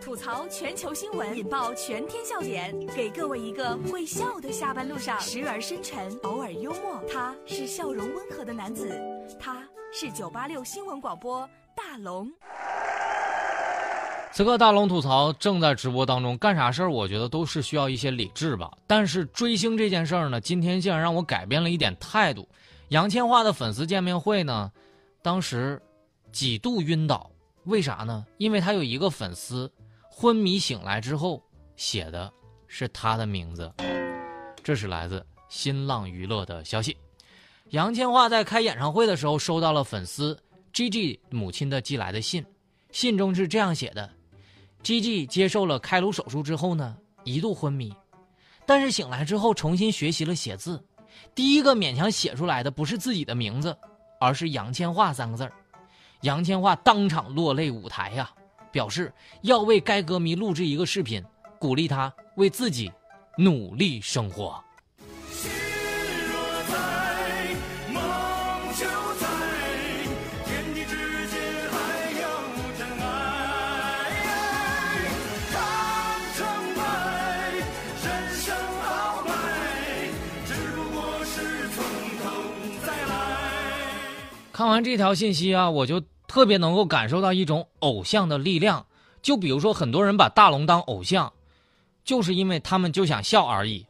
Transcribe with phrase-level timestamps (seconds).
[0.00, 7.02] 吐槽全球新闻，引爆全天笑点，给各位一个会笑的下班路上，时而深沉，偶尔幽默。
[7.12, 9.00] 他是笑容温和的男子，
[9.40, 12.30] 他是九八六新闻广播大龙。
[14.30, 18.70] 此刻大龙吐槽正在直播当中，干啥事儿我觉得都是需要一些理智吧。
[18.86, 22.46] 但是追星这件事儿呢，今天竟然让我改变了一点态度。
[22.88, 24.70] 杨千嬅的粉丝见面会呢，
[25.22, 25.80] 当时
[26.30, 27.30] 几度晕倒，
[27.68, 28.24] 为啥呢？
[28.38, 29.70] 因为他有一个粉丝
[30.10, 31.42] 昏迷醒来之后
[31.76, 32.32] 写的
[32.66, 33.70] 是他的名字。
[34.64, 36.96] 这是来自新浪娱乐的消息。
[37.68, 40.38] 杨千嬅在开演唱会的时候收到了粉丝
[40.72, 42.42] G G 母亲的寄来的信，
[42.90, 44.10] 信中是这样写的。
[44.82, 47.94] ：G G 接受了开颅手术之后呢，一度昏迷，
[48.64, 50.82] 但是醒来之后重新学习了写字。
[51.34, 53.76] 第一个勉强写出来的不是自己的名字，
[54.18, 55.52] 而是杨千嬅三个字儿。
[56.22, 58.30] 杨千嬅当场落泪舞台呀，
[58.72, 61.24] 表示要为该歌迷录制一个视频，
[61.58, 62.90] 鼓励他为自己
[63.36, 64.62] 努力生活。
[84.58, 88.84] 看完这条信息啊，我就特别能够感受到一种偶像的力量。
[89.22, 91.32] 就比如说，很多人把大龙当偶像，
[92.04, 93.86] 就是因为他们就想笑而已。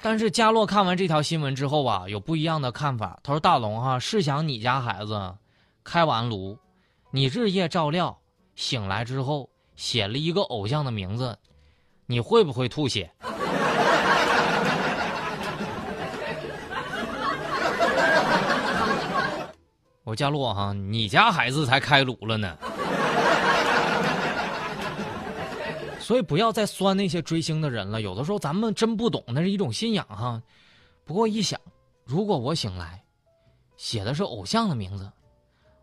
[0.00, 3.20] 但是佳洛看完这条新闻之后啊，有不一样的看法。
[3.22, 5.34] 他说：“大龙哈，试想你家孩子
[5.84, 6.56] 开完颅，
[7.10, 8.18] 你日夜照料，
[8.56, 11.38] 醒来之后写了一个偶像的名字，
[12.06, 13.12] 你会不会吐血？”
[20.04, 22.58] 我佳洛哈，你家孩子才开颅了呢，
[25.98, 28.02] 所以不要再酸那些追星的人了。
[28.02, 30.42] 有的时候咱们真不懂，那是一种信仰哈。
[31.06, 31.58] 不过一想，
[32.04, 33.02] 如果我醒来，
[33.78, 35.10] 写的是偶像的名字，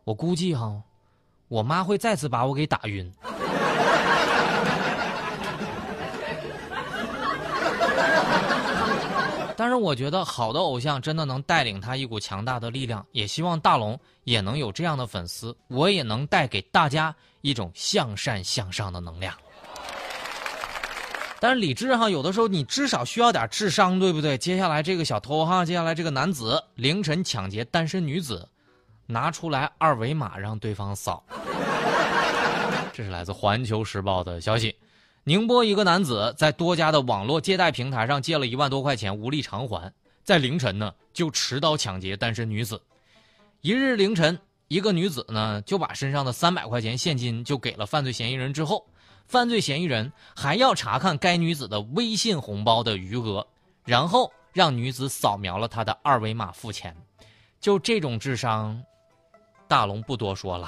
[0.04, 0.80] 我估计哈，
[1.48, 3.12] 我妈会再次把我给打晕。
[9.62, 19.38] 但是我觉得好的偶像真的能带领他一股强大的力量，也希望大龙也能有这样的粉丝，我也能带给大家一种向善向上的能量。
[21.40, 24.36] 但是理智哈，有的时候你至少需要点智商，对不对？
[24.36, 28.50] 接下来这个小偷哈，接下来这个男子凌晨抢劫单身女子，
[29.06, 31.24] 拿出来二维码让对方扫。
[32.92, 34.76] 这是来自《环球时报》的消息。
[35.24, 39.94] 宁波一个男子在多家的网络借贷平台上借了一万多块钱，无力偿还，
[40.24, 42.82] 在凌晨呢就持刀抢劫单身女子。
[43.62, 48.84] 一日凌晨，一个女子呢就把身上的三百块钱现金就给了犯罪嫌疑人之后，
[49.28, 53.46] 犯罪嫌疑人还要查看该女子的微信红包的余额，
[53.86, 56.98] 然后让女子扫描了他的二维码付钱。
[57.60, 58.84] 就这种智商，
[59.68, 60.68] 大龙不多说了。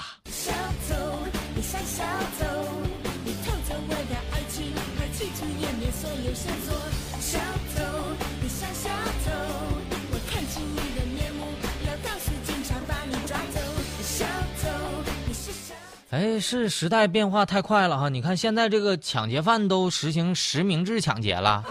[16.14, 18.08] 哎，是时代变化太快了哈！
[18.08, 21.64] 你看现在这个抢劫犯都实行实名制抢劫了，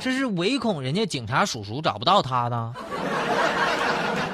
[0.00, 2.72] 这是唯恐人家警察叔叔找不到他呢，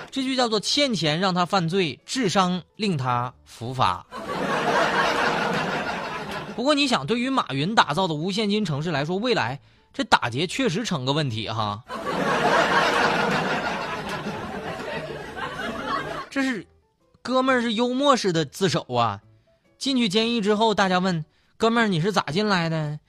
[0.09, 4.07] 这就叫做欠钱让他犯罪，智商令他伏法。
[6.55, 9.59] 不过你想，对于马云打造的无现金城市来说，未来
[9.93, 11.83] 这打劫确实成个问题哈。
[16.31, 16.65] 这是。
[17.25, 19.23] 哥们儿是幽默式的自首啊！
[19.79, 21.25] 进去监狱之后，大家问
[21.57, 23.01] 哥们儿你是咋进来的？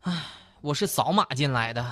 [0.00, 0.24] 唉，
[0.60, 1.80] 我是扫码进来的。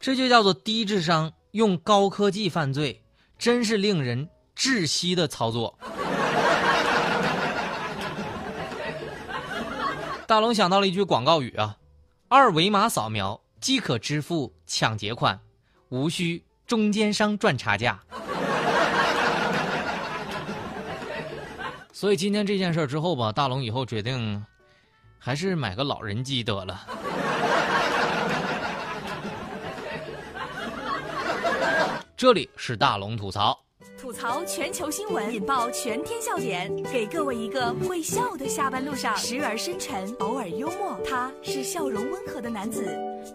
[0.00, 3.04] 这就叫做低智商用高科技犯罪，
[3.38, 5.78] 真是令人窒息的操作。
[10.26, 11.76] 大龙想到了一句广告语啊：
[12.28, 13.41] 二维码扫描。
[13.62, 15.38] 即可支付抢劫款，
[15.88, 17.98] 无需中间商赚差价。
[21.92, 24.44] 所以今天这件事之后吧，大龙以后决定，
[25.16, 26.84] 还是买个老人机得了。
[32.16, 33.56] 这里是大龙吐槽。
[33.96, 40.98] 吐槽全球新闻，引爆全天笑点，给各位一个会笑的下班路上，时而深沉，偶尔幽默。
[41.08, 42.84] 他是笑容温和的男子，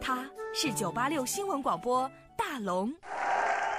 [0.01, 0.25] 他。
[0.54, 2.92] 是九八六新闻广播大龙。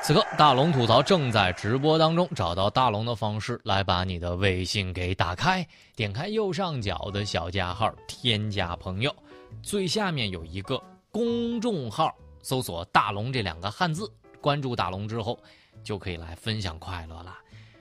[0.01, 5.67] 此刻大龙吐槽正在直播当中，找到大龙的方式来把你的微信给打开，
[5.97, 9.13] 点开右上角的小加号，添加朋友，
[9.61, 14.09] 最下面有一个公众号，搜索“大龙”这两个汉字，
[14.41, 15.37] 关注大龙之后，
[15.83, 17.37] 就可以来分享快乐了。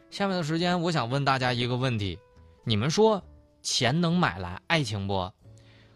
[0.09, 2.17] 下面的时间，我想问大家一个问题：
[2.63, 3.21] 你们说
[3.61, 5.31] 钱能买来爱情不？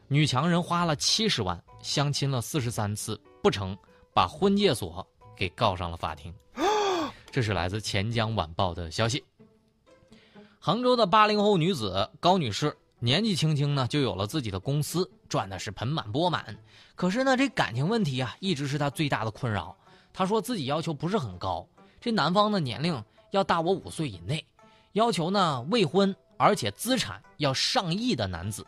[0.07, 3.77] 女强人花了七十万相亲了四十三次不成，
[4.13, 5.05] 把婚介所。
[5.33, 6.31] 给告上了法庭，
[7.31, 9.23] 这是来自钱江晚报的消息。
[10.59, 16.55] 杭州的八零后女子高女士年纪轻轻呢就有了自己的公司，赚的是盆满钵满。
[16.93, 19.75] 可是呢，这感情问题啊一直是她最大的困扰。
[20.13, 21.67] 她说自己要求不是很高，
[21.99, 24.45] 这男方的年龄要大我五岁以内，
[24.91, 28.63] 要求呢未婚，而且资产要上亿的男子。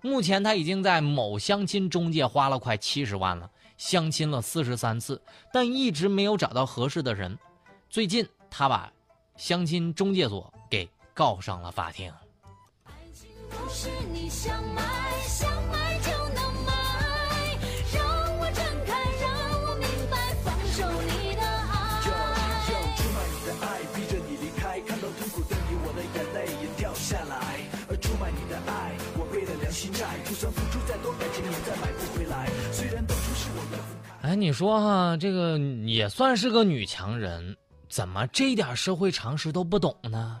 [0.00, 3.50] 目前他已经在某相亲中介花了快七十万了。
[3.76, 5.22] 相亲了四十三次，
[5.52, 7.38] 但一直没有找到合适的人。
[7.88, 8.92] 最近，他把
[9.36, 12.12] 相亲中介所给告上了法庭。
[12.84, 14.82] 爱情不是你想买
[15.28, 15.48] 想
[34.28, 37.56] 哎，你说哈，这个也算是个女强人，
[37.88, 40.38] 怎么这点社会常识都不懂呢？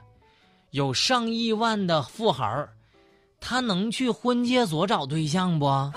[0.72, 2.68] 有上亿万的富豪，
[3.40, 5.66] 他能去婚介所找对象不？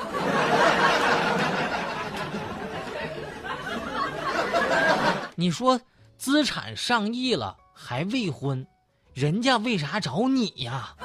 [5.36, 5.78] 你说
[6.18, 8.66] 资产上亿了还未婚，
[9.14, 10.96] 人家为啥找你呀？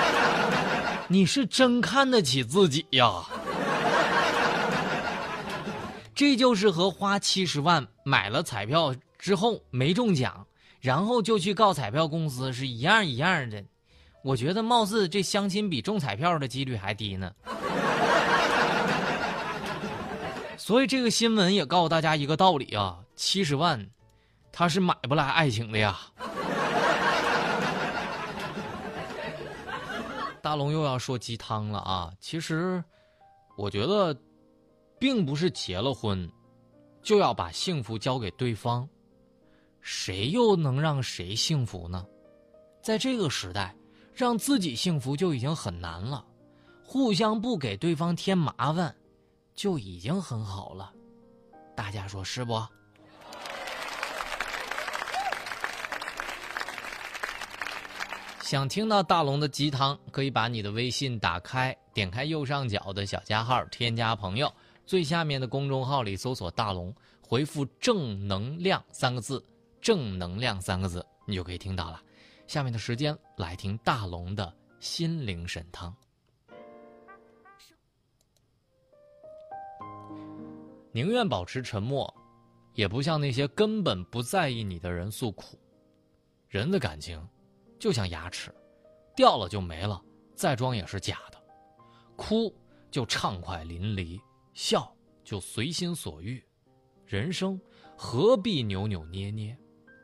[1.08, 3.22] 你是真看得起自己呀？
[6.20, 10.46] 这就是和花七十万买了彩票之后没中奖，
[10.78, 13.64] 然后就去告彩票公司是一样一样的。
[14.22, 17.32] 我觉得貌似这相亲比中彩票的几率还低呢。
[20.58, 23.88] 所以这个新闻也告诉大家一个道理啊：七十万，
[24.52, 25.98] 他是买不来爱情的呀。
[30.42, 32.12] 大龙又要说鸡汤了啊！
[32.20, 32.84] 其实，
[33.56, 34.14] 我觉得。
[35.00, 36.30] 并不是结了婚，
[37.02, 38.86] 就要把幸福交给对方，
[39.80, 42.06] 谁又能让谁幸福呢？
[42.82, 43.74] 在这个时代，
[44.14, 46.22] 让自己幸福就已经很难了，
[46.84, 48.94] 互相不给对方添麻烦，
[49.54, 50.92] 就已经很好了。
[51.74, 52.62] 大家说是不？
[58.42, 64.52] 想听到大龙的鸡汤，可以把你的微信打开，点开右上角的小加号，添加朋友。
[64.90, 66.92] 最下面的公众号里搜索“大龙”，
[67.22, 69.40] 回复“正能量”三个字
[69.80, 72.02] ，“正能量”三个字，你就可以听到了。
[72.48, 75.94] 下面的时间来听大龙的心灵神汤。
[80.90, 82.12] 宁愿保持沉默，
[82.74, 85.56] 也不向那些根本不在意你的人诉苦。
[86.48, 87.24] 人的感情，
[87.78, 88.52] 就像牙齿，
[89.14, 90.02] 掉了就没了，
[90.34, 91.40] 再装也是假的。
[92.16, 92.52] 哭
[92.90, 94.20] 就畅快淋漓。
[94.52, 96.42] 笑就随心所欲，
[97.06, 97.60] 人生
[97.96, 99.56] 何必扭扭捏捏？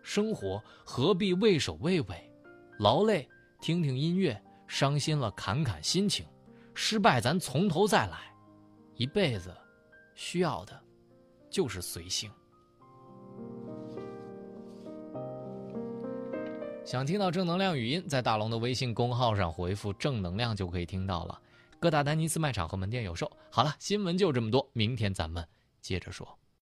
[0.02, 2.32] 生活何必畏首畏尾？
[2.78, 3.28] 劳累
[3.60, 6.24] 听听音乐，伤心了侃侃心情，
[6.74, 8.32] 失败咱从头再来。
[8.94, 9.54] 一辈子
[10.14, 10.80] 需要的，
[11.50, 12.30] 就是随性。
[16.84, 21.40] 想听到正能量语音，在大龙的微信公号上回复“正能量”就可以听到了。
[21.86, 23.30] 各大丹尼斯卖场和门店有售。
[23.48, 25.46] 好了，新闻就这么多，明天咱们
[25.80, 26.36] 接着说。